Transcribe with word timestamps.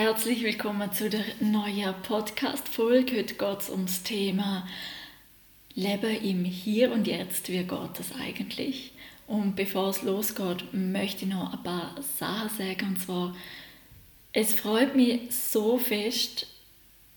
Herzlich 0.00 0.44
willkommen 0.44 0.92
zu 0.92 1.10
der 1.10 1.24
neuen 1.40 1.92
Podcast-Folge. 2.04 3.16
Heute 3.16 3.34
geht 3.34 3.58
es 3.58 3.68
ums 3.68 4.04
Thema 4.04 4.64
Leben 5.74 6.22
im 6.22 6.44
Hier 6.44 6.92
und 6.92 7.08
Jetzt. 7.08 7.48
Wie 7.48 7.64
geht 7.64 7.98
das 7.98 8.12
eigentlich? 8.16 8.92
Und 9.26 9.56
bevor 9.56 9.88
es 9.88 10.04
losgeht, 10.04 10.72
möchte 10.72 11.24
ich 11.24 11.32
noch 11.32 11.52
ein 11.52 11.64
paar 11.64 11.96
Sachen 12.16 12.48
sagen. 12.56 12.86
Und 12.90 13.00
zwar, 13.00 13.34
es 14.32 14.54
freut 14.54 14.94
mich 14.94 15.34
so 15.34 15.78
fest, 15.78 16.46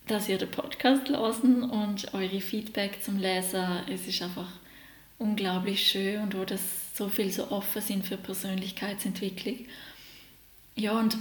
dass 0.08 0.28
ihr 0.28 0.40
den 0.40 0.50
Podcast 0.50 1.08
losen 1.08 1.62
und 1.62 2.12
eure 2.16 2.42
Feedback 2.42 3.04
zum 3.04 3.20
Lesen. 3.20 3.84
Es 3.92 4.08
ist 4.08 4.24
einfach 4.24 4.50
unglaublich 5.20 5.88
schön 5.88 6.24
und 6.24 6.36
wo 6.36 6.46
das 6.46 6.62
so 6.96 7.10
viel 7.10 7.30
so 7.30 7.52
offen 7.52 7.84
sind 7.84 8.08
für 8.08 8.18
Persönlichkeitsentwicklung. 8.18 9.68
Ja, 10.76 10.98
und 10.98 11.16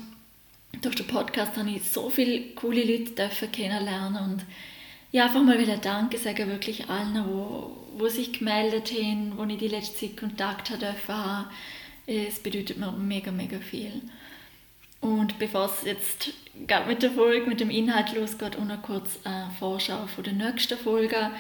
durch 0.80 0.94
den 0.94 1.06
Podcast 1.06 1.56
habe 1.56 1.70
ich 1.70 1.82
so 1.84 2.10
viele 2.10 2.54
coole 2.54 2.84
Leute 2.84 3.12
dürfen 3.12 3.52
kennenlernen 3.52 4.22
und 4.22 4.46
ja, 5.12 5.24
einfach 5.24 5.42
mal 5.42 5.58
wieder 5.58 5.76
Danke 5.76 6.18
sagen 6.18 6.48
wirklich 6.48 6.88
allen, 6.88 7.24
wo, 7.26 7.76
wo 7.96 8.08
sich 8.08 8.32
gemeldet 8.32 8.92
haben, 8.92 9.32
wo 9.36 9.44
ich 9.44 9.58
die 9.58 9.68
letzte 9.68 9.98
Zeit 9.98 10.16
Kontakt 10.16 10.70
haben 10.70 10.80
dürfen 10.80 11.46
Es 12.06 12.38
bedeutet 12.38 12.78
mir 12.78 12.92
mega, 12.92 13.32
mega 13.32 13.58
viel. 13.58 14.02
Und 15.00 15.38
bevor 15.38 15.64
es 15.66 15.84
jetzt 15.84 16.32
mit 16.86 17.02
der 17.02 17.10
Folge, 17.10 17.46
mit 17.46 17.60
dem 17.60 17.70
Inhalt 17.70 18.14
losgeht, 18.14 18.56
auch 18.56 18.64
noch 18.64 18.82
kurz 18.82 19.18
eine 19.24 19.50
Vorschau 19.58 20.06
von 20.06 20.24
der 20.24 20.34
nächsten 20.34 20.78
Folge. 20.78 21.30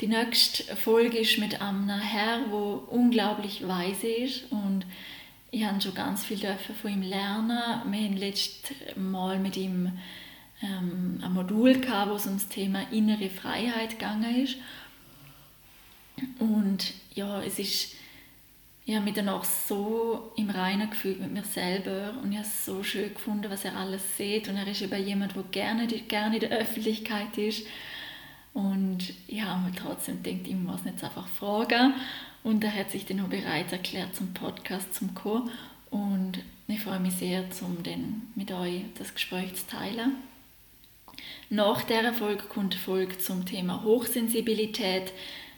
Die 0.00 0.06
nächste 0.06 0.76
Folge 0.76 1.18
ist 1.18 1.38
mit 1.38 1.60
einem 1.60 1.88
Herr, 1.88 2.38
der 2.38 2.92
unglaublich 2.92 3.66
weise 3.66 4.06
ist 4.06 4.44
und 4.52 4.84
ich 5.50 5.64
habe 5.64 5.80
schon 5.80 5.94
ganz 5.94 6.24
viel 6.24 6.38
von 6.80 6.90
ihm 6.90 7.02
lernen. 7.02 7.82
Wir 7.90 8.00
haben 8.00 8.16
letztes 8.16 8.76
Mal 8.96 9.38
mit 9.38 9.56
ihm 9.56 9.98
ähm, 10.62 11.20
ein 11.22 11.32
Modul 11.32 11.80
gehabt, 11.80 12.10
wo 12.10 12.16
es 12.16 12.26
um 12.26 12.34
das 12.34 12.48
Thema 12.48 12.82
innere 12.90 13.30
Freiheit 13.30 13.90
gegangen 13.90 14.42
ist. 14.42 14.56
Und 16.38 16.92
ja, 17.14 17.42
es 17.42 17.58
ist, 17.58 17.94
ich 18.84 18.94
habe 18.94 19.04
mich 19.04 19.14
danach 19.14 19.44
so 19.44 20.32
im 20.36 20.50
Reinen 20.50 20.90
gefühlt 20.90 21.20
mit 21.20 21.32
mir 21.32 21.44
selber 21.44 22.14
und 22.22 22.32
ich 22.32 22.38
habe 22.38 22.46
es 22.46 22.64
so 22.64 22.82
schön 22.82 23.14
gefunden, 23.14 23.50
was 23.50 23.64
er 23.64 23.76
alles 23.76 24.16
sieht. 24.16 24.48
Und 24.48 24.56
er 24.56 24.66
ist 24.66 24.82
eben 24.82 25.06
jemand, 25.06 25.34
der 25.34 25.44
gerne, 25.44 25.86
gerne 25.86 26.36
in 26.36 26.40
der 26.40 26.58
Öffentlichkeit 26.58 27.38
ist. 27.38 27.66
Und 28.52 29.14
trotzdem 29.78 30.22
gedacht, 30.22 30.42
ich 30.44 30.50
ihn 30.50 30.70
jetzt 30.84 31.04
einfach 31.04 31.28
fragen. 31.28 31.94
Und 32.44 32.64
er 32.64 32.74
hat 32.74 32.90
sich 32.90 33.06
dann 33.06 33.20
auch 33.20 33.28
bereit 33.28 33.72
erklärt, 33.72 34.14
zum 34.14 34.32
Podcast 34.34 34.94
zu 34.94 35.06
kommen. 35.08 35.50
Und 35.90 36.38
ich 36.66 36.80
freue 36.80 37.00
mich 37.00 37.14
sehr, 37.14 37.44
um 37.62 37.82
dann 37.82 38.22
mit 38.34 38.52
euch 38.52 38.82
das 38.98 39.14
Gespräch 39.14 39.54
zu 39.54 39.66
teilen. 39.66 40.16
Nach 41.50 41.82
dieser 41.82 42.12
Folge 42.12 42.44
kommt 42.44 42.74
die 42.74 42.78
Folge 42.78 43.18
zum 43.18 43.46
Thema 43.46 43.82
Hochsensibilität. 43.82 45.12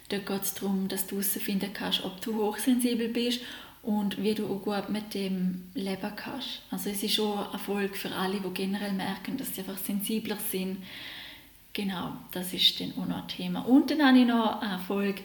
Dort 0.08 0.26
geht 0.26 0.42
es 0.42 0.54
darum, 0.54 0.88
dass 0.88 1.06
du 1.06 1.16
herausfinden 1.16 1.72
kannst, 1.72 2.04
ob 2.04 2.20
du 2.20 2.34
hochsensibel 2.34 3.08
bist 3.08 3.40
und 3.82 4.22
wie 4.22 4.34
du 4.34 4.46
auch 4.46 4.62
gut 4.62 4.88
mit 4.88 5.14
dem 5.14 5.70
leben 5.74 6.12
kannst. 6.16 6.62
Also 6.70 6.90
es 6.90 7.02
ist 7.02 7.14
schon 7.14 7.38
eine 7.38 7.58
Folge 7.58 7.94
für 7.94 8.14
alle, 8.14 8.40
die 8.40 8.54
generell 8.54 8.92
merken, 8.92 9.36
dass 9.36 9.54
sie 9.54 9.62
einfach 9.62 9.78
sensibler 9.78 10.36
sind. 10.36 10.78
Genau, 11.72 12.12
das 12.32 12.52
ist 12.52 12.80
dann 12.80 12.92
auch 12.98 13.06
noch 13.06 13.22
ein 13.22 13.28
Thema. 13.28 13.60
Und 13.60 13.90
dann 13.90 14.04
habe 14.04 14.18
ich 14.18 14.26
noch 14.26 14.60
eine 14.60 14.78
Folge 14.80 15.22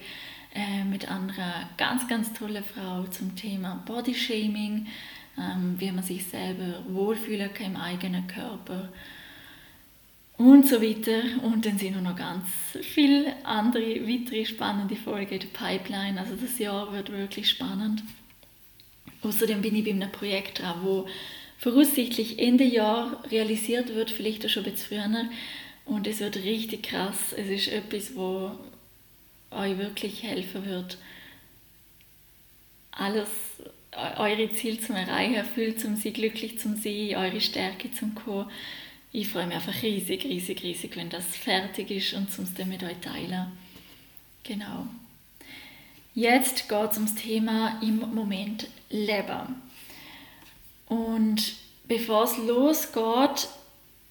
äh, 0.53 0.83
mit 0.83 1.09
einer 1.09 1.69
ganz, 1.77 2.07
ganz 2.07 2.33
tollen 2.33 2.63
Frau 2.63 3.03
zum 3.05 3.35
Thema 3.35 3.83
Bodyshaming, 3.85 4.87
ähm, 5.37 5.75
wie 5.77 5.91
man 5.91 6.03
sich 6.03 6.25
selber 6.25 6.83
wohlfühlen 6.87 7.53
kann 7.53 7.73
im 7.73 7.77
eigenen 7.77 8.27
Körper 8.27 8.89
und 10.37 10.67
so 10.67 10.81
weiter. 10.81 11.23
Und 11.43 11.65
dann 11.65 11.77
sind 11.77 12.01
noch 12.01 12.15
ganz 12.15 12.45
viele 12.81 13.33
andere, 13.43 14.07
weitere 14.07 14.45
spannende 14.45 14.95
Folgen 14.95 15.33
in 15.33 15.39
der 15.39 15.47
Pipeline. 15.47 16.19
Also 16.19 16.35
das 16.35 16.59
Jahr 16.59 16.91
wird 16.93 17.11
wirklich 17.11 17.49
spannend. 17.49 18.03
Außerdem 19.23 19.61
bin 19.61 19.75
ich 19.75 19.83
bei 19.83 19.91
einem 19.91 20.11
Projekt 20.11 20.59
dran, 20.59 20.79
wo 20.83 21.07
voraussichtlich 21.57 22.37
Ende 22.39 22.65
Jahr 22.65 23.23
realisiert 23.31 23.95
wird, 23.95 24.11
vielleicht 24.11 24.45
auch 24.45 24.49
schon 24.49 24.65
ein 24.65 24.71
bisschen 24.71 25.01
früher. 25.01 25.29
Und 25.85 26.07
es 26.07 26.19
wird 26.19 26.37
richtig 26.37 26.83
krass. 26.83 27.33
Es 27.35 27.47
ist 27.47 27.67
etwas, 27.67 28.15
wo 28.15 28.51
euch 29.51 29.77
wirklich 29.77 30.23
helfen 30.23 30.65
wird, 30.65 30.97
alles, 32.91 33.29
eure 34.17 34.53
Ziele 34.53 34.79
zu 34.79 34.93
erreichen, 34.93 35.35
erfüllt 35.35 35.79
zum 35.79 35.95
Sie, 35.95 36.11
glücklich 36.11 36.59
zum 36.59 36.75
Sie, 36.75 37.15
eure 37.15 37.41
Stärke 37.41 37.91
zum 37.91 38.15
Co. 38.15 38.45
Ich 39.11 39.29
freue 39.29 39.47
mich 39.47 39.55
einfach 39.55 39.81
riesig, 39.81 40.25
riesig, 40.25 40.63
riesig, 40.63 40.95
wenn 40.97 41.09
das 41.09 41.25
fertig 41.25 41.91
ist 41.91 42.13
und 42.13 42.31
zum 42.31 42.53
dann 42.55 42.69
mit 42.69 42.83
euch 42.83 42.97
teilen. 42.99 43.51
Genau. 44.43 44.87
Jetzt 46.13 46.69
geht 46.69 46.91
es 46.91 46.97
ums 46.97 47.15
Thema 47.15 47.79
im 47.81 47.99
Moment 48.13 48.67
Leben. 48.89 49.61
Und 50.87 51.55
bevor 51.87 52.23
es 52.23 52.37
losgeht, 52.37 53.49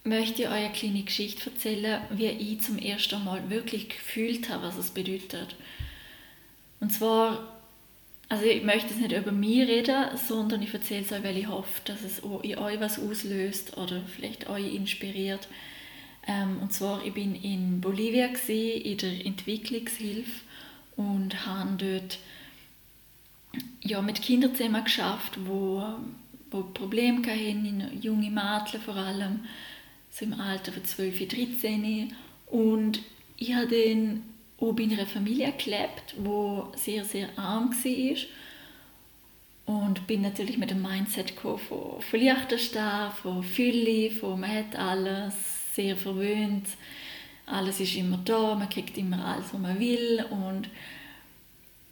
möchte 0.05 0.43
ich 0.43 0.49
euch 0.49 0.55
eine 0.55 0.73
kleine 0.73 1.03
Geschichte 1.03 1.51
erzählen, 1.51 2.03
wie 2.11 2.27
ich 2.27 2.61
zum 2.61 2.79
ersten 2.79 3.25
Mal 3.25 3.49
wirklich 3.49 3.89
gefühlt 3.89 4.51
habe, 4.51 4.67
was 4.67 4.77
es 4.77 4.91
bedeutet. 4.91 5.57
Und 6.81 6.93
zwar, 6.93 7.57
also 8.29 8.45
ich 8.45 8.63
möchte 8.63 8.91
jetzt 8.91 9.01
nicht 9.01 9.13
über 9.13 9.33
mich 9.33 9.67
reden, 9.67 10.17
sondern 10.17 10.63
ich 10.63 10.75
erzähle 10.75 11.01
es 11.01 11.13
euch, 11.13 11.25
weil 11.25 11.39
ich 11.39 11.49
hoffe, 11.49 11.81
dass 11.87 12.03
es 12.03 12.19
in 12.19 12.59
euch 12.59 12.81
was 12.81 12.99
auslöst 12.99 13.79
oder 13.79 14.03
vielleicht 14.15 14.49
euch 14.51 14.75
inspiriert. 14.75 15.49
Ähm, 16.27 16.59
und 16.61 16.73
zwar, 16.73 17.05
ich 17.05 17.15
bin 17.15 17.35
in 17.35 17.81
Bolivia 17.81 18.27
gewesen, 18.27 18.83
in 18.83 18.99
der 18.99 19.27
Entwicklungshilfe 19.27 20.41
und 20.97 21.47
habe 21.47 21.71
dort 21.79 22.19
ja, 23.83 24.03
mit 24.03 24.21
Kindern 24.21 24.55
zusammen 24.55 24.85
geschafft, 24.85 25.39
wo, 25.45 25.83
wo 26.51 26.63
Probleme 26.63 27.27
hatten, 27.27 27.99
junge 28.01 28.31
Mädchen 28.31 28.81
vor 28.81 28.97
allem, 28.97 29.41
so 30.15 30.25
im 30.25 30.41
Alter 30.41 30.71
von 30.71 30.85
12, 30.85 31.29
13 31.29 32.15
und 32.47 33.03
ich 33.37 33.53
habe 33.53 33.67
dann 33.67 34.23
auch 34.61 34.73
bei 34.73 34.85
einer 34.85 35.07
Familie 35.07 35.53
gelebt, 35.53 36.15
wo 36.19 36.69
sehr, 36.77 37.05
sehr 37.05 37.29
arm 37.37 37.73
war. 37.73 38.17
Und 39.67 40.07
bin 40.07 40.21
natürlich 40.23 40.57
mit 40.57 40.71
dem 40.71 40.83
Mindset 40.83 41.33
von, 41.33 41.59
von 41.59 42.01
von 42.01 43.43
Fülle, 43.43 44.11
von 44.11 44.39
man 44.39 44.55
hat 44.55 44.77
alles, 44.77 45.75
sehr 45.75 45.97
verwöhnt, 45.97 46.67
alles 47.47 47.81
ist 47.81 47.97
immer 47.97 48.19
da, 48.19 48.55
man 48.55 48.69
kriegt 48.69 48.97
immer 48.97 49.25
alles, 49.25 49.53
was 49.53 49.61
man 49.61 49.81
will. 49.81 50.25
Und 50.31 50.69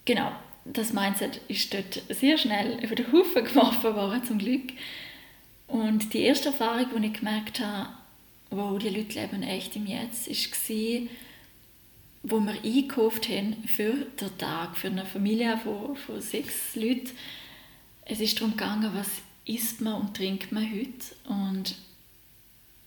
genau, 0.05 0.31
das 0.65 0.93
Mindset 0.93 1.41
ist 1.49 1.75
dort 1.75 2.03
sehr 2.09 2.39
schnell 2.39 2.79
über 2.85 2.95
den 2.95 3.11
Haufen 3.11 3.45
geworfen 3.45 3.97
worden, 3.97 4.23
zum 4.23 4.39
Glück. 4.39 4.71
Und 5.67 6.13
die 6.13 6.21
erste 6.21 6.51
Erfahrung, 6.51 6.87
die 6.95 7.07
ich 7.07 7.15
gemerkt 7.15 7.59
habe, 7.59 7.89
wo 8.53 8.79
die 8.79 8.91
Leute 8.91 9.19
leben 9.19 9.43
echt 9.43 9.77
im 9.77 9.87
Jetzt, 9.87 10.29
war, 10.29 11.09
wo 12.23 12.41
wir 12.41 12.63
eingekauft 12.63 13.29
haben 13.29 13.57
für 13.67 13.93
den 13.93 14.39
Tag, 14.39 14.77
für 14.77 14.89
eine 14.89 15.07
Familie 15.07 15.59
von, 15.59 15.97
von 15.97 16.21
sechs 16.21 16.77
Leuten. 16.77 17.11
Es 18.05 18.21
ist 18.21 18.39
darum 18.39 18.53
gegangen, 18.53 18.93
was 18.95 19.09
isst 19.45 19.81
man 19.81 20.01
und 20.01 20.17
trinkt 20.17 20.53
man 20.53 20.71
heute. 20.71 21.15
Und 21.29 21.75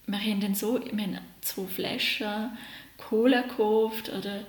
wir 0.07 0.19
haben 0.19 0.39
dann 0.39 0.55
so, 0.55 0.79
wir 0.79 1.03
haben 1.03 1.17
zwei 1.41 1.65
Flaschen 1.65 2.57
Cola 2.97 3.41
gekauft 3.41 4.09
oder 4.09 4.45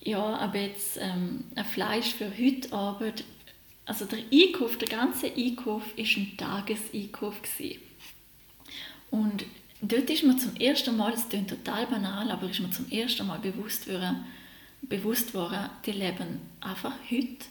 ja, 0.00 0.22
aber 0.36 0.60
jetzt 0.60 0.98
ähm, 1.00 1.44
ein 1.56 1.64
Fleisch 1.64 2.12
für 2.12 2.30
heute 2.38 2.72
Abend. 2.72 3.24
Also 3.86 4.04
der 4.04 4.20
Einkauf, 4.32 4.76
der 4.78 4.88
ganze 4.88 5.32
Einkauf 5.32 5.82
war 5.96 6.04
ein 6.04 6.36
Tageseinkauf. 6.36 7.40
Und 9.10 9.46
dort 9.80 10.10
ist 10.10 10.24
mir 10.24 10.36
zum 10.36 10.56
ersten 10.56 10.96
Mal, 10.96 11.12
es 11.12 11.28
klingt 11.28 11.50
total 11.50 11.86
banal, 11.86 12.30
aber 12.30 12.48
ist 12.48 12.60
mir 12.60 12.70
zum 12.70 12.90
ersten 12.90 13.26
Mal 13.26 13.38
bewusst 13.38 13.88
worden, 13.88 14.24
bewusst 14.82 15.34
worden 15.34 15.70
die 15.84 15.92
leben 15.92 16.40
einfach 16.60 16.94
heute 17.10 17.46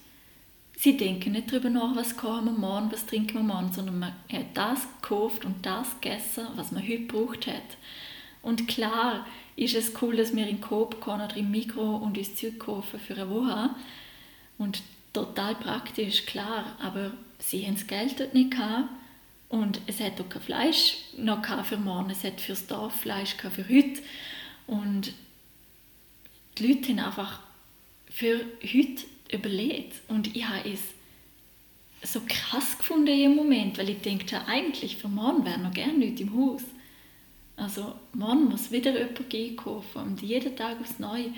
sie 0.78 0.98
denken 0.98 1.32
nicht 1.32 1.52
darüber 1.52 1.70
nach, 1.70 1.96
was 1.96 2.18
kochen 2.18 2.46
wir 2.46 2.52
morgen, 2.52 2.92
was 2.92 3.06
trinken 3.06 3.36
wir 3.36 3.44
morgen, 3.44 3.72
sondern 3.72 4.00
man 4.00 4.14
hat 4.32 4.46
das 4.54 4.88
gekauft 5.02 5.46
und 5.46 5.66
das 5.66 6.00
gegessen, 6.02 6.48
was 6.56 6.72
man 6.72 6.84
heute 6.84 7.06
gebraucht 7.06 7.48
hat. 7.48 7.78
Und 8.42 8.68
klar 8.68 9.26
ist 9.56 9.76
es 9.76 9.94
cool, 10.02 10.18
dass 10.18 10.36
wir 10.36 10.48
in 10.48 10.62
Coop 10.62 11.04
gehen 11.04 11.22
oder 11.22 11.36
im 11.36 11.52
Mikro 11.52 11.96
und 11.98 12.18
uns 12.18 12.36
Zeug 12.36 12.60
kaufen 12.60 13.00
für 13.00 13.16
eine 13.16 13.30
Woche. 13.30 13.70
Und 14.58 14.84
total 15.14 15.56
praktisch, 15.56 16.26
klar, 16.26 16.76
aber 16.80 17.12
sie 17.40 17.66
haben 17.66 17.76
das 17.76 17.88
Geld 17.88 18.20
dort 18.20 18.34
nicht 18.34 18.52
gehabt 18.52 18.90
und 19.50 19.82
es 19.88 20.00
hat 20.00 20.20
auch 20.20 20.30
kein 20.30 20.42
Fleisch 20.42 20.98
noch 21.18 21.44
für 21.66 21.78
morgen, 21.78 22.10
es 22.10 22.24
hat 22.24 22.42
fürs 22.42 22.68
Dorf 22.68 23.02
Fleisch 23.02 23.36
für 23.36 23.70
heute 23.70 24.02
und 24.68 25.14
die 26.58 26.68
Leute 26.68 26.90
haben 26.90 27.00
einfach 27.00 27.40
für 28.10 28.40
heute 28.64 29.04
überlegt 29.32 30.02
und 30.08 30.36
ich 30.36 30.48
habe 30.48 30.70
es 30.70 30.82
so 32.12 32.22
krass 32.28 32.78
gefunden 32.78 33.08
im 33.08 33.36
Moment, 33.36 33.78
weil 33.78 33.90
ich 33.90 34.02
denke, 34.02 34.40
eigentlich 34.48 34.98
für 34.98 35.08
morgen 35.08 35.46
wäre 35.46 35.60
noch 35.60 35.74
gerne 35.74 36.06
Leute 36.06 36.24
im 36.24 36.36
Haus. 36.36 36.62
Also 37.58 37.96
morgen 38.14 38.46
muss 38.46 38.72
wieder 38.72 38.92
jemand 38.92 39.30
gehen 39.30 39.56
kaufen 39.56 40.02
und 40.02 40.22
jeden 40.22 40.56
Tag 40.56 40.80
aufs 40.82 41.00
Neue 41.00 41.34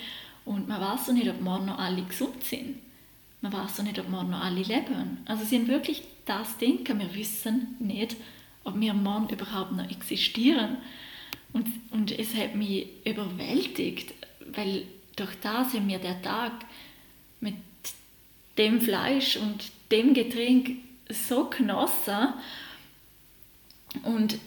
und 0.45 0.67
man 0.67 0.81
weiß 0.81 1.09
auch 1.09 1.13
nicht, 1.13 1.29
ob 1.29 1.41
morgen 1.41 1.65
noch 1.65 1.77
alle 1.77 2.01
gesund 2.03 2.43
sind. 2.43 2.77
Man 3.41 3.53
weiß 3.53 3.79
auch 3.79 3.83
nicht, 3.83 3.99
ob 3.99 4.09
morgen 4.09 4.31
noch 4.31 4.43
alle 4.43 4.61
leben. 4.61 5.19
Also 5.25 5.45
sie 5.45 5.57
haben 5.57 5.67
wirklich 5.67 6.03
das 6.27 6.57
Denken, 6.57 6.99
wir 6.99 7.13
wissen 7.15 7.75
nicht, 7.79 8.15
ob 8.63 8.79
wir 8.79 8.93
morgen 8.93 9.29
überhaupt 9.29 9.71
noch 9.71 9.89
existieren. 9.89 10.77
Und, 11.53 11.67
und 11.91 12.17
es 12.17 12.35
hat 12.35 12.55
mich 12.55 12.87
überwältigt, 13.05 14.13
weil 14.53 14.83
durch 15.15 15.35
das 15.41 15.73
haben 15.73 15.87
wir 15.87 15.99
den 15.99 16.21
Tag 16.21 16.51
mit 17.39 17.55
dem 18.57 18.81
Fleisch 18.81 19.37
und 19.37 19.71
dem 19.91 20.13
Getränk 20.13 20.77
so 21.09 21.45
genossen 21.45 22.33
und 24.03 24.37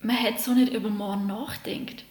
man 0.00 0.18
hat 0.18 0.40
so 0.40 0.52
nicht 0.52 0.72
über 0.72 0.88
morgen 0.88 1.26
nachdenkt. 1.26 2.04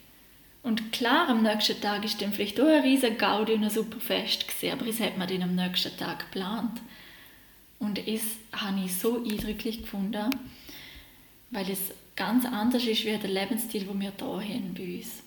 Und 0.62 0.92
klar, 0.92 1.28
am 1.28 1.42
nächsten 1.42 1.80
Tag 1.80 2.04
ist 2.04 2.20
dann 2.20 2.32
vielleicht 2.32 2.60
auch 2.60 2.66
ein 2.66 2.82
riesen 2.82 3.16
Gaudi 3.18 3.54
und 3.54 3.64
ein 3.64 3.70
super 3.70 3.98
Fest 3.98 4.46
gewesen, 4.46 4.78
aber 4.78 4.88
es 4.88 5.00
hat 5.00 5.16
man 5.16 5.26
dann 5.26 5.42
am 5.42 5.54
nächsten 5.54 5.96
Tag 5.96 6.30
geplant. 6.30 6.80
Es 8.14 8.22
habe 8.52 8.84
ich 8.84 8.94
so 8.94 9.22
eindrücklich 9.22 9.82
gefunden, 9.82 10.30
weil 11.50 11.70
es 11.70 11.92
ganz 12.16 12.44
anders 12.44 12.84
ist 12.84 13.04
wie 13.04 13.16
der 13.16 13.30
Lebensstil, 13.30 13.84
den 13.84 14.00
wir 14.00 14.12
hier 14.18 14.26
haben 14.26 14.74
bei 14.74 14.96
uns. 14.96 15.22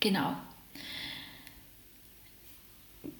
Genau. 0.00 0.34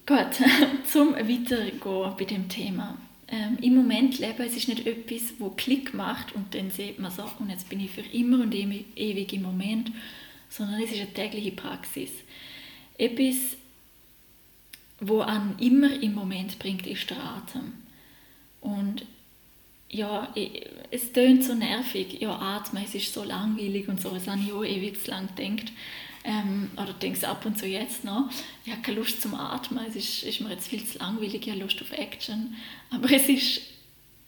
Gut, 0.06 0.42
zum 0.90 1.14
Weitergehen 1.14 2.16
bei 2.18 2.24
dem 2.24 2.48
Thema. 2.48 2.96
Ähm, 3.28 3.58
Im 3.60 3.74
Moment 3.74 4.18
leben, 4.18 4.42
es 4.42 4.56
ist 4.56 4.68
nicht 4.68 4.86
etwas, 4.86 5.34
wo 5.38 5.50
Klick 5.50 5.92
macht 5.92 6.34
und 6.34 6.54
dann 6.54 6.70
sieht 6.70 6.98
man 6.98 7.10
so, 7.10 7.24
und 7.38 7.50
jetzt 7.50 7.68
bin 7.68 7.80
ich 7.80 7.90
für 7.90 8.02
immer 8.02 8.42
und 8.42 8.54
ewig 8.54 9.32
im 9.32 9.42
Moment, 9.42 9.92
sondern 10.48 10.82
es 10.82 10.92
ist 10.92 11.00
eine 11.00 11.12
tägliche 11.12 11.52
Praxis. 11.52 12.10
Etwas, 12.96 13.56
wo 15.00 15.20
an 15.20 15.56
immer 15.58 15.92
im 16.02 16.14
Moment 16.14 16.58
bringt, 16.58 16.86
ist 16.86 17.10
der 17.10 17.22
Atem. 17.22 17.83
Und 18.64 19.04
ja, 19.90 20.34
es 20.90 21.12
tönt 21.12 21.44
so 21.44 21.54
nervig, 21.54 22.20
ja, 22.20 22.34
atmen, 22.34 22.82
es 22.84 22.94
ist 22.94 23.12
so 23.12 23.22
langweilig 23.22 23.88
und 23.88 24.00
so, 24.00 24.10
das 24.10 24.26
habe 24.26 24.40
ich 24.40 24.52
auch 24.52 24.64
ewig 24.64 25.06
lang 25.06 25.28
gedacht. 25.36 25.70
Ähm, 26.24 26.70
oder 26.74 26.94
denkst 26.94 27.24
ab 27.24 27.44
und 27.44 27.58
zu 27.58 27.66
jetzt 27.66 28.02
noch, 28.02 28.30
ich 28.64 28.72
habe 28.72 28.80
keine 28.80 28.98
Lust 28.98 29.20
zum 29.20 29.34
Atmen, 29.34 29.84
es 29.86 29.94
ist, 29.94 30.22
ist 30.22 30.40
mir 30.40 30.50
jetzt 30.50 30.68
viel 30.68 30.82
zu 30.82 30.98
langweilig, 30.98 31.46
ich 31.46 31.50
habe 31.50 31.60
Lust 31.60 31.82
auf 31.82 31.92
Action. 31.92 32.56
Aber 32.90 33.10
es 33.12 33.28
ist 33.28 33.60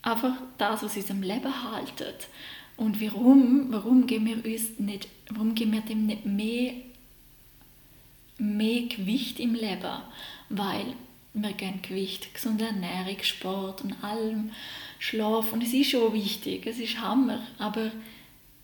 einfach 0.02 0.34
das, 0.58 0.82
was 0.82 0.96
uns 0.96 1.10
am 1.10 1.22
Leben 1.22 1.72
haltet. 1.72 2.28
Und 2.76 3.00
warum, 3.00 3.72
warum 3.72 4.06
geben 4.06 4.26
wir 4.26 4.52
uns 4.52 4.78
nicht, 4.78 5.08
warum 5.30 5.54
geben 5.54 5.72
wir 5.72 5.80
dem 5.80 6.04
nicht 6.04 6.26
mehr, 6.26 6.74
mehr 8.36 8.82
Gewicht 8.82 9.40
im 9.40 9.54
Leben? 9.54 10.02
Weil 10.50 10.94
wir 11.42 11.52
geben 11.52 11.82
Gewicht, 11.82 12.32
gesunde 12.34 12.66
Ernährung, 12.66 13.22
Sport 13.22 13.82
und 13.82 14.02
allem, 14.02 14.52
Schlaf. 14.98 15.52
Und 15.52 15.62
es 15.62 15.72
ist 15.72 15.90
schon 15.90 16.12
wichtig, 16.12 16.66
es 16.66 16.78
ist 16.78 17.00
Hammer. 17.00 17.40
Aber 17.58 17.90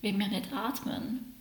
wenn 0.01 0.19
wir 0.19 0.29
nicht 0.29 0.53
atmen, 0.53 1.35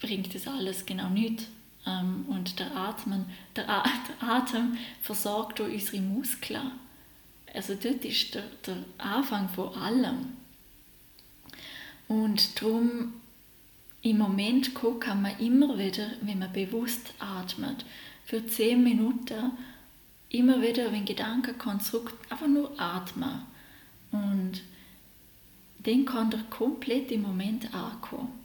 bringt 0.00 0.34
das 0.34 0.48
alles 0.48 0.86
genau 0.86 1.08
nichts. 1.10 1.46
Ähm, 1.86 2.24
und 2.28 2.58
der, 2.58 2.74
Atmen, 2.74 3.26
der 3.56 3.66
Atem 4.20 4.76
versorgt 5.02 5.60
auch 5.60 5.66
unsere 5.66 6.02
Muskeln. 6.02 6.72
Also 7.52 7.74
dort 7.74 8.04
ist 8.04 8.34
der, 8.34 8.44
der 8.66 8.76
Anfang 8.98 9.48
von 9.48 9.74
allem. 9.74 10.36
Und 12.08 12.60
darum 12.60 13.14
im 14.02 14.18
Moment 14.18 14.74
kann 14.74 15.22
man 15.22 15.38
immer 15.38 15.78
wieder, 15.78 16.10
wenn 16.22 16.38
man 16.38 16.52
bewusst 16.52 17.12
atmet, 17.18 17.84
für 18.24 18.46
10 18.46 18.82
Minuten 18.82 19.52
immer 20.30 20.62
wieder, 20.62 20.92
wenn 20.92 21.04
Gedanken 21.04 21.58
kommen, 21.58 21.80
zurück, 21.80 22.12
einfach 22.30 22.46
nur 22.46 22.72
atmen. 22.80 23.42
Und 24.12 24.62
dann 25.84 26.04
kann 26.04 26.30
der 26.30 26.40
komplett 26.50 27.10
im 27.10 27.22
Moment 27.22 27.74
ankommen. 27.74 28.40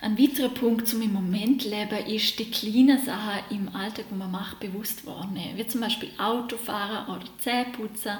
Ein 0.00 0.16
weiterer 0.16 0.50
Punkt 0.50 0.86
zum 0.86 1.02
im 1.02 1.12
Moment 1.12 1.64
leben 1.64 2.06
ist 2.06 2.38
die 2.38 2.50
kleinen 2.50 3.04
Sachen 3.04 3.42
im 3.50 3.74
Alltag, 3.74 4.04
die 4.10 4.14
man 4.14 4.30
macht, 4.30 4.60
bewusst 4.60 5.04
wahrnehmen. 5.06 5.56
Wie 5.56 5.66
zum 5.66 5.80
Beispiel 5.80 6.10
Autofahren 6.18 7.12
oder 7.12 7.26
Zähneputzen. 7.38 8.18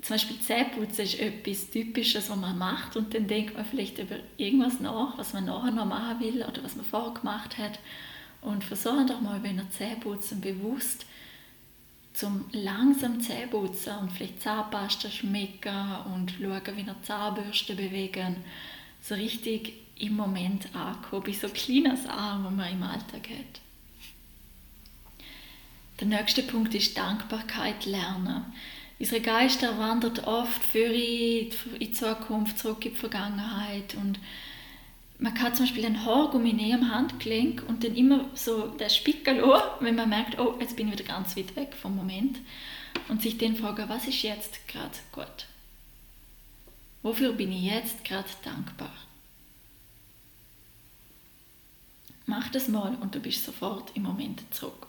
Zum 0.00 0.14
Beispiel 0.14 0.40
Zähneputzen 0.40 1.04
ist 1.04 1.20
etwas 1.20 1.70
Typisches, 1.70 2.30
was 2.30 2.36
man 2.36 2.56
macht 2.56 2.96
und 2.96 3.12
dann 3.12 3.26
denkt 3.26 3.54
man 3.54 3.66
vielleicht 3.66 3.98
über 3.98 4.16
irgendwas 4.38 4.80
nach, 4.80 5.18
was 5.18 5.34
man 5.34 5.44
nachher 5.44 5.72
noch 5.72 5.84
machen 5.84 6.20
will 6.20 6.42
oder 6.42 6.64
was 6.64 6.76
man 6.76 6.86
vorher 6.86 7.12
gemacht 7.12 7.58
hat. 7.58 7.78
Und 8.40 8.64
versuchen 8.64 9.06
doch 9.06 9.20
mal, 9.20 9.42
wenn 9.42 9.58
ihr 9.58 9.70
Zähneputzen 9.70 10.40
bewusst 10.40 11.06
zum 12.18 12.46
langsam 12.52 13.20
Zähneputzen 13.20 13.96
und 13.98 14.10
vielleicht 14.10 14.42
Zahnpasta 14.42 15.08
schmecken 15.10 15.96
und 16.12 16.32
schauen, 16.32 16.76
wie 16.76 16.80
ihr 16.82 16.96
Zahnbürste 17.02 17.74
bewegen. 17.74 18.36
So 19.00 19.14
richtig 19.14 19.74
im 19.98 20.16
Moment 20.16 20.74
ankommen, 20.74 21.22
bei 21.24 21.32
so 21.32 21.48
kleinen 21.48 21.96
Sachen, 21.96 22.44
die 22.48 22.54
man 22.54 22.72
im 22.72 22.82
Alltag 22.82 23.28
hat. 23.30 23.60
Der 26.00 26.08
nächste 26.08 26.42
Punkt 26.42 26.74
ist 26.74 26.96
Dankbarkeit 26.96 27.86
lernen. 27.86 28.44
Unsere 28.98 29.20
Geister 29.20 29.78
wandert 29.78 30.26
oft 30.26 30.62
für 30.64 30.78
in 30.78 31.50
die 31.80 31.92
Zukunft, 31.92 32.58
zurück 32.58 32.84
in 32.84 32.92
die 32.92 32.98
Vergangenheit 32.98 33.94
und 33.94 34.18
man 35.18 35.34
kann 35.34 35.54
zum 35.54 35.66
Beispiel 35.66 35.86
ein 35.86 36.04
Haargummi 36.04 36.72
am 36.72 36.90
Handgelenk 36.92 37.64
und 37.66 37.82
dann 37.82 37.96
immer 37.96 38.24
so 38.34 38.68
der 38.68 38.88
Spickel 38.88 39.42
wenn 39.80 39.96
man 39.96 40.08
merkt, 40.08 40.38
oh, 40.38 40.56
jetzt 40.60 40.76
bin 40.76 40.88
ich 40.88 40.94
wieder 40.94 41.04
ganz 41.04 41.36
weit 41.36 41.56
weg 41.56 41.74
vom 41.74 41.96
Moment 41.96 42.38
und 43.08 43.22
sich 43.22 43.36
dann 43.36 43.56
fragen, 43.56 43.88
was 43.88 44.06
ist 44.06 44.22
jetzt 44.22 44.68
gerade 44.68 44.96
gut? 45.12 45.46
Wofür 47.02 47.32
bin 47.32 47.52
ich 47.52 47.64
jetzt 47.64 48.04
gerade 48.04 48.28
dankbar? 48.44 48.92
Mach 52.26 52.48
das 52.50 52.68
mal 52.68 52.94
und 52.96 53.14
du 53.14 53.20
bist 53.20 53.44
sofort 53.44 53.90
im 53.94 54.02
Moment 54.02 54.42
zurück. 54.54 54.86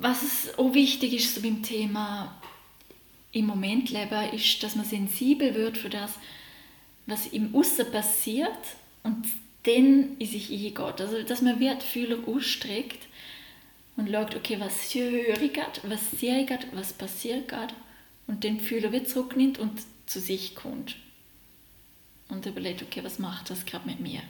Was 0.00 0.56
auch 0.56 0.72
wichtig 0.72 1.12
ist 1.14 1.34
so 1.34 1.42
beim 1.42 1.62
Thema 1.62 2.40
im 3.32 3.46
Moment 3.46 3.90
leben, 3.90 4.32
ist, 4.32 4.62
dass 4.62 4.76
man 4.76 4.84
sensibel 4.84 5.54
wird 5.54 5.78
für 5.78 5.90
das, 5.90 6.12
was 7.06 7.26
im 7.28 7.54
Aussen 7.54 7.90
passiert 7.90 8.58
und 9.02 9.26
dann 9.64 10.16
in 10.18 10.26
sich 10.26 10.50
eingeht. 10.50 11.00
Also, 11.00 11.22
dass 11.22 11.42
man 11.42 11.60
wird 11.60 11.82
Fühler 11.82 12.18
ausstreckt 12.26 13.06
und 13.96 14.10
schaut, 14.10 14.34
okay, 14.34 14.58
was 14.58 14.94
höre 14.94 15.40
ich 15.40 15.52
gerade, 15.52 15.80
was 15.84 16.10
sehe 16.10 16.40
ich 16.40 16.46
gerade, 16.46 16.66
was 16.72 16.92
passiert 16.92 17.48
gerade 17.48 17.74
und 18.26 18.44
den 18.44 18.60
Fühler 18.60 18.92
wieder 18.92 19.04
zurücknimmt 19.04 19.58
und 19.58 19.80
zu 20.06 20.20
sich 20.20 20.54
kommt 20.54 20.96
und 22.28 22.46
überlegt, 22.46 22.82
okay, 22.82 23.02
was 23.04 23.18
macht 23.18 23.50
das 23.50 23.66
gerade 23.66 23.88
mit 23.88 24.00
mir? 24.00 24.22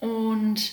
Und 0.00 0.72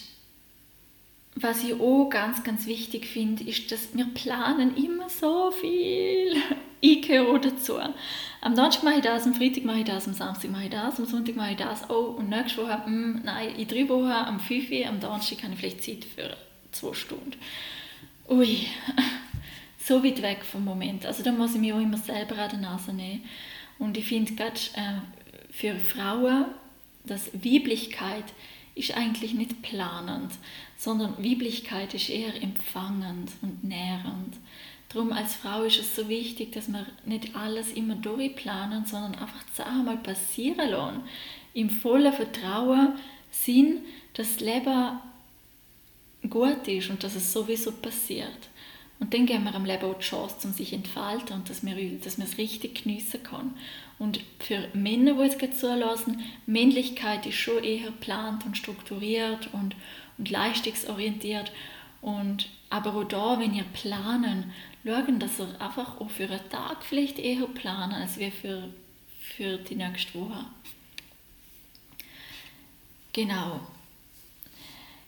was 1.35 1.63
ich 1.63 1.73
auch 1.73 2.09
ganz, 2.09 2.43
ganz 2.43 2.67
wichtig 2.67 3.07
finde, 3.07 3.43
ist, 3.43 3.71
dass 3.71 3.95
wir 3.95 4.05
planen 4.05 4.75
immer 4.77 5.09
so 5.09 5.51
viel. 5.51 6.35
Ich 6.85 7.07
gehöre 7.07 7.39
dazu. 7.39 7.77
Am 8.41 8.55
Donnerstag 8.55 8.83
mache 8.83 8.95
ich 8.95 9.03
das, 9.03 9.25
am 9.25 9.33
Freitag 9.33 9.63
mache 9.63 9.79
ich 9.79 9.85
das, 9.85 10.05
am 10.05 10.13
Samstag 10.13 10.51
mache 10.51 10.65
ich 10.65 10.69
das, 10.69 10.99
am 10.99 11.05
Sonntag 11.05 11.37
mache 11.37 11.51
ich 11.51 11.55
das. 11.55 11.89
Oh, 11.89 12.15
und 12.17 12.27
nächste 12.27 12.61
Woche, 12.61 12.77
mh, 12.77 12.83
hm, 12.85 13.21
nein, 13.23 13.55
in 13.55 13.67
drei 13.69 13.87
Wochen, 13.87 14.11
am 14.11 14.37
5 14.37 14.69
Uhr, 14.69 14.85
am 14.89 14.99
Donnerstag 14.99 15.43
habe 15.43 15.53
ich 15.53 15.59
vielleicht 15.59 15.81
Zeit 15.81 16.03
für 16.03 16.35
zwei 16.73 16.93
Stunden. 16.93 17.37
Ui, 18.27 18.67
so 19.77 20.03
weit 20.03 20.21
weg 20.21 20.43
vom 20.43 20.65
Moment. 20.65 21.05
Also 21.05 21.23
da 21.23 21.31
muss 21.31 21.55
ich 21.55 21.61
mich 21.61 21.71
auch 21.71 21.79
immer 21.79 21.95
selber 21.95 22.37
an 22.37 22.49
die 22.49 22.57
Nase 22.57 22.91
nehmen. 22.91 23.23
Und 23.79 23.97
ich 23.97 24.05
finde 24.05 24.33
gerade 24.33 24.59
äh, 24.73 24.99
für 25.51 25.75
Frauen, 25.75 26.47
dass 27.05 27.33
Weiblichkeit 27.33 28.25
ist 28.75 28.95
eigentlich 28.95 29.33
nicht 29.33 29.61
planend, 29.61 30.31
sondern 30.77 31.17
Weiblichkeit 31.23 31.93
ist 31.93 32.09
eher 32.09 32.41
empfangend 32.41 33.31
und 33.41 33.63
nährend. 33.63 34.35
Darum 34.89 35.11
als 35.11 35.35
Frau 35.35 35.63
ist 35.63 35.79
es 35.79 35.95
so 35.95 36.07
wichtig, 36.07 36.51
dass 36.51 36.67
wir 36.67 36.85
nicht 37.05 37.35
alles 37.35 37.71
immer 37.71 37.95
durchplanen, 37.95 38.85
sondern 38.85 39.15
einfach 39.15 39.43
Sachen 39.53 39.85
mal 39.85 39.97
passieren 39.97 40.69
lassen. 40.69 41.01
Im 41.53 41.69
vollen 41.69 42.13
Vertrauen 42.13 42.93
sind, 43.31 43.81
dass 44.13 44.37
das 44.37 44.45
Leben 44.45 44.99
gut 46.29 46.67
ist 46.67 46.89
und 46.89 47.03
dass 47.03 47.15
es 47.15 47.33
sowieso 47.33 47.71
passiert. 47.71 48.49
Und 49.03 49.13
dann 49.13 49.25
geben 49.25 49.43
wir 49.43 49.53
am 49.53 49.65
Leben 49.65 49.83
auch 49.83 49.97
die 49.97 50.05
Chance, 50.05 50.47
um 50.47 50.53
sich 50.53 50.69
zu 50.69 50.75
entfalten 50.75 51.35
und 51.35 51.49
dass 51.49 51.61
wir, 51.65 51.75
dass 51.99 52.17
wir 52.17 52.23
es 52.23 52.37
richtig 52.37 52.83
geniessen 52.83 53.21
können. 53.21 53.53
Und 53.99 54.21
für 54.39 54.69
Männer, 54.73 55.15
die 55.15 55.45
es 55.45 55.59
zulassen, 55.59 56.23
Männlichkeit 56.45 57.25
ist 57.25 57.35
schon 57.35 57.61
eher 57.65 57.87
geplant 57.87 58.45
und 58.45 58.55
strukturiert 58.55 59.49
und, 59.51 59.75
und 60.17 60.29
leistungsorientiert. 60.29 61.51
Und, 62.01 62.47
aber 62.69 62.95
auch 62.95 63.03
da, 63.03 63.39
wenn 63.41 63.53
ihr 63.53 63.65
planen, 63.73 64.53
schauen, 64.85 65.19
dass 65.19 65.37
ihr 65.37 65.59
einfach 65.59 65.99
auch 65.99 66.09
für 66.09 66.29
einen 66.29 66.49
Tag 66.49 66.85
vielleicht 66.85 67.19
eher 67.19 67.45
planen, 67.47 67.91
als 67.91 68.17
wir 68.17 68.31
für, 68.31 68.69
für 69.19 69.57
die 69.57 69.75
nächste 69.75 70.17
Woche. 70.17 70.45
Genau. 73.11 73.59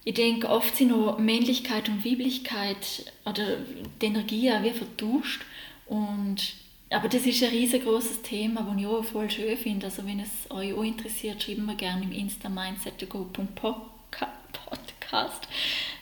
Ich 0.07 0.13
denke, 0.13 0.47
oft 0.47 0.75
sind 0.75 0.93
auch 0.93 1.17
Männlichkeit 1.17 1.89
und 1.89 2.05
Weiblichkeit 2.05 3.11
oder 3.25 3.57
die 3.99 4.05
Energie 4.05 4.51
auch 4.51 4.61
wie 4.61 4.69
vertauscht. 4.69 5.41
Und, 5.87 6.53
aber 6.91 7.09
das 7.09 7.25
ist 7.25 7.43
ein 7.43 7.49
riesengroßes 7.49 8.21
Thema, 8.21 8.61
das 8.61 8.79
ich 8.79 8.85
auch 8.85 9.03
voll 9.03 9.31
schön 9.31 9.57
finde. 9.57 9.87
Also 9.87 10.05
wenn 10.05 10.19
es 10.19 10.29
euch 10.51 10.73
auch 10.73 10.83
interessiert, 10.83 11.41
schreibt 11.41 11.57
mir 11.57 11.75
gerne 11.75 12.03
im 12.03 12.11
Insta 12.11 12.49
mindsettogo.podcast. 12.49 15.47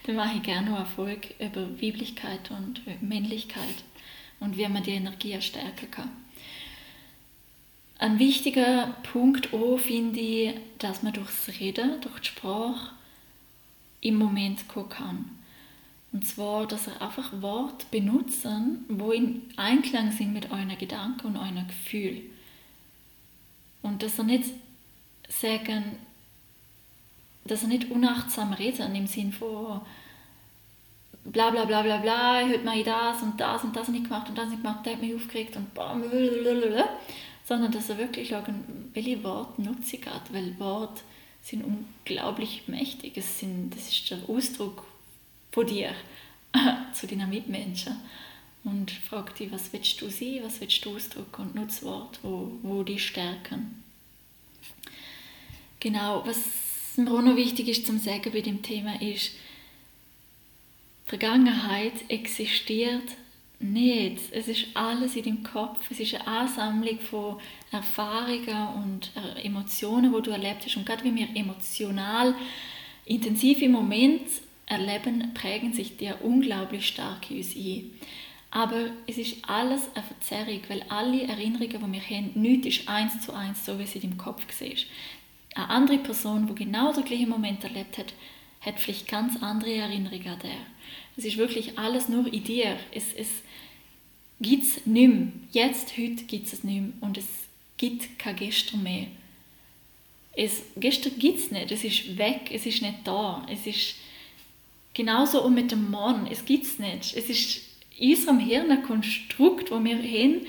Dann 0.06 0.16
mache 0.18 0.36
ich 0.36 0.44
gerne 0.44 0.72
noch 0.72 0.80
Erfolg 0.80 1.36
über 1.40 1.62
Weiblichkeit 1.82 2.52
und 2.52 2.82
Männlichkeit 3.02 3.86
und 4.42 4.58
wie 4.58 4.68
man 4.68 4.84
die 4.84 4.92
Energie 4.92 5.42
stärken 5.42 5.90
kann. 5.90 6.10
Ein 8.00 8.20
wichtiger 8.20 8.98
Punkt 9.14 9.54
auch 9.54 9.78
finde 9.78 10.20
ich, 10.20 10.56
dass 10.78 11.04
man 11.04 11.14
durchs 11.14 11.48
Reden, 11.58 12.02
durch 12.02 12.20
die 12.20 12.28
Sprache 12.28 12.92
im 14.04 14.18
Moment 14.18 14.66
kann. 14.90 15.32
Und 16.12 16.28
zwar, 16.28 16.68
dass 16.68 16.88
er 16.88 17.02
einfach 17.02 17.42
Worte 17.42 17.86
benutzen, 17.90 18.86
wo 18.88 19.12
in 19.12 19.42
Einklang 19.58 20.12
sind 20.12 20.34
mit 20.34 20.52
euren 20.52 20.78
Gedanken 20.78 21.28
und 21.28 21.38
euren 21.38 21.68
Gefühl. 21.68 22.22
Und 23.82 24.04
dass 24.04 24.20
er 24.20 24.26
nicht 24.26 24.46
sagen, 25.28 25.84
dass 27.46 27.64
er 27.64 27.70
nicht 27.70 27.90
unachtsam 27.90 28.54
reden 28.54 28.94
im 28.94 29.08
Sinn 29.08 29.34
von 29.34 29.82
bla 31.26 31.50
bla 31.50 31.66
bla 31.66 31.82
bla 31.82 31.98
bla, 31.98 32.46
heute 32.46 32.78
ich 32.78 32.86
das 32.86 33.22
und 33.22 33.40
das 33.40 33.64
und 33.64 33.76
das 33.76 33.88
nicht 33.88 34.04
gemacht 34.04 34.30
und 34.30 34.38
das 34.38 34.50
nicht 34.50 34.62
gemacht, 34.62 34.86
der 34.86 34.94
hat 34.94 35.02
mich 35.02 35.16
aufgeregt 35.16 35.56
und 35.56 35.74
bam, 35.74 36.04
sondern 37.46 37.72
dass 37.72 37.90
er 37.90 37.98
wirklich 37.98 38.30
schauen, 38.30 38.92
welche 38.94 39.24
Worte 39.24 39.62
nutze 39.62 39.96
ich 39.96 40.02
gerade, 40.02 40.32
weil 40.32 40.58
Worte 40.60 41.02
sind 41.44 41.64
unglaublich 41.64 42.64
mächtig. 42.68 43.18
Es 43.18 43.40
sind, 43.40 43.72
das 43.72 43.90
ist 43.90 44.10
der 44.10 44.28
Ausdruck 44.28 44.86
von 45.52 45.68
dir 45.68 45.94
zu 46.94 47.06
deinen 47.06 47.30
Mitmenschen. 47.30 47.96
Und 48.64 48.92
frag 48.92 49.36
dich, 49.36 49.52
was 49.52 49.74
willst 49.74 50.00
du 50.02 50.10
sein, 50.10 50.40
was 50.42 50.62
willst 50.62 50.84
du 50.86 50.96
ausdrücken 50.96 51.42
und 51.42 51.56
nutze 51.56 51.86
Worte, 51.86 52.20
wo, 52.24 52.52
wo 52.62 52.84
die 52.84 52.98
stärken. 52.98 53.84
Genau, 55.82 56.26
was 56.26 56.38
mir 56.96 57.12
auch 57.12 57.22
noch 57.22 57.36
wichtig 57.36 57.68
ist 57.68 57.86
zum 57.86 58.00
Sagen 58.00 58.32
bei 58.32 58.40
dem 58.40 58.62
Thema 58.62 59.02
ist, 59.02 59.32
Vergangenheit 61.06 61.94
existiert 62.08 63.04
nicht. 63.64 64.22
Es 64.32 64.48
ist 64.48 64.68
alles 64.74 65.16
in 65.16 65.24
deinem 65.24 65.44
Kopf. 65.44 65.80
Es 65.90 66.00
ist 66.00 66.14
eine 66.16 66.28
Ansammlung 66.28 67.00
von 67.00 67.38
Erfahrungen 67.72 68.68
und 68.84 69.12
Emotionen, 69.44 70.14
die 70.14 70.22
du 70.22 70.32
erlebt 70.32 70.66
hast. 70.66 70.78
Und 70.78 70.86
gerade 70.86 71.04
wenn 71.04 71.16
wir 71.16 71.28
emotional 71.36 72.36
intensive 73.06 73.68
Momente 73.70 74.32
erleben, 74.66 75.34
prägen 75.34 75.74
sich 75.74 75.98
die 75.98 76.12
unglaublich 76.22 76.88
stark 76.88 77.32
in 77.32 77.38
uns 77.38 77.56
ein. 77.56 77.92
Aber 78.52 78.92
es 79.08 79.18
ist 79.18 79.38
alles 79.48 79.82
eine 79.96 80.04
Verzerrung, 80.04 80.62
weil 80.68 80.84
alle 80.88 81.24
Erinnerungen, 81.24 81.70
die 81.70 81.94
wir 81.94 82.18
haben, 82.18 82.32
nichts 82.36 82.68
ist 82.68 82.88
eins 82.88 83.20
zu 83.22 83.34
eins, 83.34 83.66
so 83.66 83.80
wie 83.80 83.88
sie 83.88 84.00
deinem 84.00 84.18
Kopf 84.18 84.46
siehst. 84.52 84.86
Eine 85.56 85.70
andere 85.70 85.98
Person, 85.98 86.48
die 86.48 86.64
genau 86.64 86.94
den 86.94 87.04
gleichen 87.04 87.30
Moment 87.30 87.64
erlebt 87.64 87.98
hat, 87.98 88.14
hat 88.62 88.80
vielleicht 88.80 89.08
ganz 89.08 89.42
andere 89.42 89.74
Erinnerungen 89.74 90.28
an 90.28 90.40
der. 90.40 90.52
Es 91.16 91.26
ist 91.26 91.38
wirklich 91.38 91.78
alles 91.78 92.10
nur 92.10 92.32
in 92.32 92.44
dir. 92.44 92.78
Es, 92.92 93.14
es 93.14 93.28
gibt 94.42 94.64
es 94.64 94.86
nicht 94.86 95.14
mehr. 95.14 95.28
Jetzt, 95.52 95.98
heute 95.98 96.24
gibt 96.24 96.48
es 96.48 96.54
es 96.54 96.64
nicht 96.64 96.82
mehr. 96.82 96.92
Und 97.02 97.18
es 97.18 97.28
gibt 97.78 98.18
kein 98.20 98.36
Gestern 98.36 98.84
mehr. 98.84 99.08
Es, 100.36 100.64
gestern 100.76 101.18
gibt 101.20 101.40
es 101.40 101.52
nicht. 101.52 101.72
Es 101.72 101.84
ist 101.84 102.18
weg. 102.18 102.50
Es 102.52 102.66
ist 102.66 102.82
nicht 102.82 103.00
da. 103.06 103.46
Es 103.50 103.68
ist 103.68 103.96
genauso 104.94 105.44
auch 105.44 105.50
mit 105.50 105.72
dem 105.72 105.92
Morgen. 105.92 106.28
Es 106.32 106.46
gibt 106.46 106.66
es 106.66 106.80
nicht. 106.80 107.16
Es 107.16 107.30
ist 107.30 107.62
in 107.98 108.12
unserem 108.12 108.40
Hirn 108.40 108.72
ein 108.72 108.84
Konstrukt, 108.84 109.70
wo 109.70 109.84
wir 109.84 109.98
haben, 109.98 110.48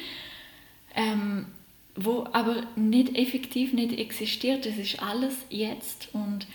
ähm, 0.95 1.47
wo 1.95 2.27
aber 2.33 2.67
nicht 2.77 3.17
effektiv 3.17 3.73
nicht 3.73 3.99
existiert. 3.99 4.65
Es 4.65 4.79
ist 4.79 5.03
alles 5.03 5.35
jetzt. 5.51 6.09
Und 6.15 6.47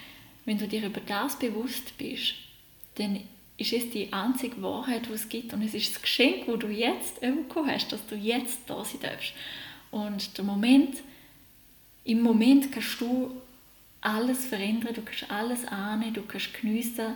wenn 0.46 0.58
du 0.58 0.68
dir 0.68 0.86
über 0.86 1.02
das 1.02 1.38
bewusst 1.38 1.98
bist, 1.98 2.34
dann 2.96 3.22
ist 3.60 3.74
es 3.74 3.90
die 3.90 4.12
einzige 4.14 4.62
Wahrheit, 4.62 5.08
die 5.08 5.14
es 5.14 5.28
gibt. 5.28 5.54
Und 5.54 5.62
es 5.62 5.74
ist 5.74 5.94
das 5.94 6.02
Geschenk, 6.02 6.46
das 6.46 6.60
du 6.60 6.68
jetzt 6.68 7.20
bekommen 7.20 7.70
hast, 7.70 7.92
dass 7.92 8.06
du 8.08 8.16
jetzt 8.16 8.60
da 8.68 8.86
sein 8.86 9.02
darfst. 9.02 9.34
Und 9.92 10.38
der 10.38 10.46
Moment, 10.46 10.98
im 12.06 12.22
Moment 12.22 12.72
kannst 12.72 13.02
du 13.02 13.32
alles 14.00 14.46
verändern, 14.46 14.94
du 14.94 15.02
kannst 15.02 15.30
alles 15.30 15.66
ahnen, 15.66 16.14
du 16.14 16.22
kannst 16.22 16.54
geniessen. 16.54 17.16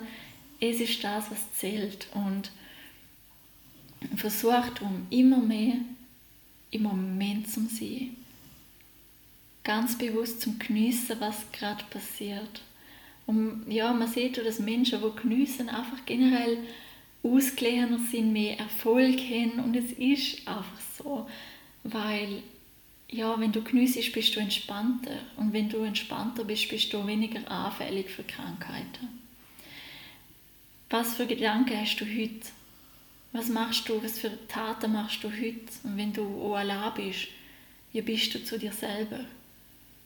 Es 0.60 0.82
ist 0.82 1.02
das, 1.02 1.32
was 1.32 1.54
zählt. 1.54 2.08
Und 2.14 2.52
versuch 4.18 4.68
darum 4.76 5.08
immer 5.10 5.38
mehr 5.38 5.76
im 6.72 6.84
Moment 6.84 7.50
zu 7.50 7.62
sein. 7.68 8.18
Ganz 9.64 9.98
bewusst 9.98 10.42
zum 10.42 10.60
Geniessen, 10.60 11.22
was 11.22 11.50
gerade 11.54 11.86
passiert. 11.90 12.62
Und 13.26 13.66
ja, 13.70 13.94
man 13.94 14.08
sieht 14.08 14.38
dass 14.38 14.60
Menschen, 14.60 15.00
die 15.02 15.22
geniessen, 15.22 15.70
einfach 15.70 16.06
generell 16.06 16.58
ausgeglichener 17.24 18.00
sind, 18.00 18.34
mehr 18.34 18.60
Erfolg 18.60 19.18
haben 19.18 19.60
und 19.60 19.76
es 19.76 19.94
ist 19.94 20.46
einfach 20.48 20.82
so, 20.98 21.30
weil 21.84 22.44
ja, 23.10 23.40
wenn 23.40 23.52
du 23.52 23.62
geniessest, 23.62 24.12
bist 24.12 24.36
du 24.36 24.40
entspannter 24.40 25.20
und 25.38 25.54
wenn 25.54 25.70
du 25.70 25.84
entspannter 25.84 26.44
bist, 26.44 26.70
bist 26.70 26.92
du 26.92 27.06
weniger 27.06 27.50
anfällig 27.50 28.10
für 28.10 28.24
Krankheiten. 28.24 29.22
Was 30.90 31.16
für 31.16 31.28
Gedanken 31.28 31.80
hast 31.80 31.98
du 31.98 32.06
heute? 32.06 32.48
Was 33.32 33.50
machst 33.50 33.88
du, 33.88 34.04
was 34.04 34.20
für 34.20 34.32
Taten 34.48 34.94
machst 34.94 35.24
du 35.24 35.32
heute? 35.32 35.72
Und 35.84 35.98
wenn 35.98 36.14
du 36.14 36.24
auch 36.42 36.56
allein 36.56 36.94
bist, 36.96 37.28
wie 37.92 38.02
bist 38.02 38.34
du 38.34 38.44
zu 38.44 38.58
dir 38.58 38.72
selber? 38.72 39.20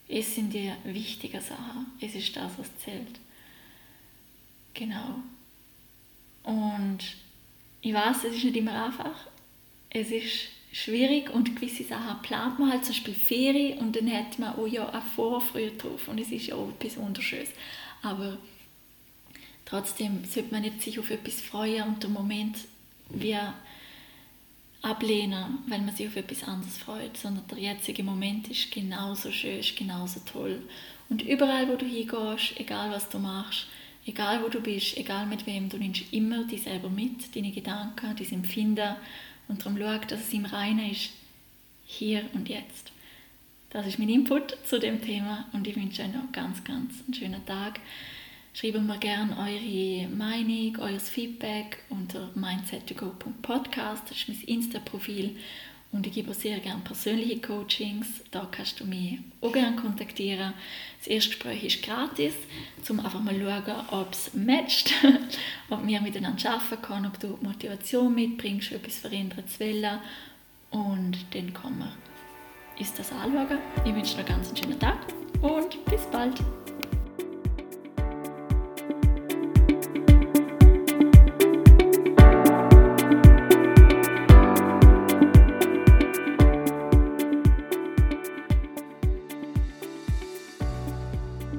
Es 0.08 0.36
sind 0.36 0.54
die 0.54 0.72
wichtigen 0.86 1.42
Sachen. 1.42 1.88
Es 2.00 2.16
ist 2.16 2.36
das, 2.36 2.52
was 2.58 2.78
zählt. 2.78 3.20
Genau. 4.74 5.20
Und 6.44 7.00
ich 7.82 7.94
weiß, 7.94 8.24
es 8.26 8.36
ist 8.36 8.44
nicht 8.46 8.58
immer 8.58 8.86
einfach. 8.86 9.28
Es 9.90 10.12
ist 10.12 10.50
schwierig 10.72 11.30
und 11.34 11.56
gewisse 11.56 11.84
Sachen 11.84 12.22
plant 12.22 12.60
man 12.60 12.72
halt, 12.72 12.86
zum 12.86 12.94
Beispiel 12.94 13.14
Ferien 13.14 13.80
und 13.80 13.96
dann 13.96 14.12
hat 14.12 14.38
man 14.40 14.56
auch 14.56 14.68
ja 14.68 14.88
eine 14.90 15.02
Vorfreude 15.02 15.72
drauf 15.72 16.08
und 16.08 16.20
es 16.20 16.32
ist 16.32 16.48
ja 16.48 16.56
auch 16.56 16.70
etwas 16.70 16.98
Wunderschönes. 16.98 17.50
Aber 18.02 18.38
trotzdem 19.66 20.24
sollte 20.26 20.54
man 20.54 20.62
nicht 20.62 20.82
sich 20.82 21.00
auf 21.00 21.10
etwas 21.10 21.42
freuen 21.42 21.88
und 21.88 22.04
den 22.04 22.14
Moment 22.14 22.58
wie 23.10 23.38
ablehnen, 24.82 25.60
weil 25.68 25.82
man 25.82 25.96
sich 25.96 26.08
auf 26.08 26.16
etwas 26.16 26.44
anderes 26.44 26.78
freut, 26.78 27.18
sondern 27.18 27.48
der 27.48 27.58
jetzige 27.58 28.04
Moment 28.04 28.50
ist 28.50 28.72
genauso 28.72 29.32
schön, 29.32 29.60
ist 29.60 29.76
genauso 29.76 30.20
toll. 30.32 30.62
Und 31.10 31.22
überall, 31.22 31.68
wo 31.68 31.76
du 31.76 31.86
hingehst, 31.86 32.60
egal 32.60 32.92
was 32.92 33.10
du 33.10 33.20
machst, 33.20 33.68
egal 34.06 34.44
wo 34.44 34.50
du 34.50 34.62
bist, 34.62 34.98
egal 34.98 35.26
mit 35.26 35.46
wem, 35.46 35.70
du 35.70 35.78
nimmst 35.78 36.04
immer 36.12 36.44
dich 36.44 36.64
selber 36.64 36.90
mit, 36.90 37.36
deine 37.36 37.52
Gedanken, 37.52 38.16
dein 38.16 38.34
Empfinden 38.34 38.96
und 39.48 39.62
darum 39.62 39.78
schau, 39.78 39.98
dass 40.08 40.28
es 40.28 40.34
im 40.34 40.46
Reinen 40.46 40.92
ist, 40.92 41.10
hier 41.86 42.24
und 42.34 42.50
jetzt. 42.50 42.92
Das 43.70 43.86
ist 43.86 44.00
mein 44.00 44.10
Input 44.10 44.58
zu 44.66 44.80
dem 44.80 45.02
Thema 45.02 45.46
und 45.54 45.68
ich 45.68 45.76
wünsche 45.76 46.02
euch 46.02 46.14
noch 46.14 46.32
ganz, 46.32 46.64
ganz 46.64 46.94
einen 47.06 47.14
schönen 47.14 47.46
Tag. 47.46 47.80
Schreibt 48.60 48.82
mir 48.82 48.98
gerne 48.98 49.38
eure 49.38 50.08
Meinung, 50.08 50.78
euer 50.80 51.00
Feedback 51.00 51.84
unter 51.90 52.32
mindset2go.podcast, 52.36 54.10
das 54.10 54.18
ist 54.18 54.30
mein 54.30 54.42
Insta-Profil. 54.48 55.38
Und 55.92 56.08
ich 56.08 56.14
gebe 56.14 56.32
auch 56.32 56.36
sehr 56.36 56.58
gerne 56.58 56.82
persönliche 56.84 57.40
Coachings. 57.40 58.08
Da 58.32 58.48
kannst 58.50 58.80
du 58.80 58.86
mich 58.86 59.20
auch 59.42 59.54
gerne 59.54 59.76
kontaktieren. 59.76 60.54
Das 60.98 61.08
erste 61.08 61.30
Gespräch 61.30 61.66
ist 61.66 61.84
gratis, 61.84 62.34
um 62.90 63.00
einfach 63.00 63.22
mal 63.22 63.36
zu 63.36 63.42
schauen, 63.42 63.86
ob 63.92 64.14
es 64.14 64.34
matcht, 64.34 64.92
ob 65.70 65.86
wir 65.86 66.02
miteinander 66.02 66.54
arbeiten 66.54 66.82
können, 66.82 67.06
ob 67.06 67.20
du 67.20 67.38
Motivation 67.44 68.16
mitbringst, 68.16 68.72
etwas 68.72 68.98
verändern 68.98 69.48
zu 69.48 69.60
wollen. 69.60 70.00
Und 70.72 71.16
dann 71.36 71.54
kann 71.54 71.78
man 71.78 71.92
uns 72.80 72.92
das 72.96 73.12
anschauen. 73.12 73.60
Ich 73.86 73.94
wünsche 73.94 74.16
dir 74.16 74.26
einen 74.26 74.28
ganz 74.30 74.60
schönen 74.60 74.80
Tag 74.80 74.98
und 75.44 75.86
bis 75.86 76.08
bald. 76.12 76.42